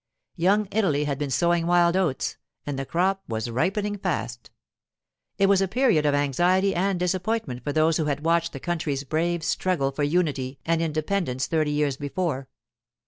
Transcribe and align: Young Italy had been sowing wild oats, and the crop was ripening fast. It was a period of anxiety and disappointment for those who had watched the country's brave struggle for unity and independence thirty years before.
Young 0.35 0.67
Italy 0.71 1.03
had 1.03 1.19
been 1.19 1.29
sowing 1.29 1.67
wild 1.67 1.95
oats, 1.95 2.37
and 2.65 2.79
the 2.79 2.87
crop 2.87 3.21
was 3.27 3.51
ripening 3.51 3.99
fast. 3.99 4.49
It 5.37 5.45
was 5.45 5.61
a 5.61 5.67
period 5.67 6.07
of 6.07 6.15
anxiety 6.15 6.73
and 6.73 6.99
disappointment 6.99 7.63
for 7.63 7.71
those 7.71 7.97
who 7.97 8.05
had 8.05 8.25
watched 8.25 8.51
the 8.51 8.59
country's 8.59 9.03
brave 9.03 9.43
struggle 9.43 9.91
for 9.91 10.01
unity 10.01 10.57
and 10.65 10.81
independence 10.81 11.45
thirty 11.45 11.69
years 11.69 11.97
before. 11.97 12.49